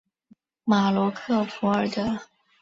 [0.63, 2.21] 马罗克弗尔德。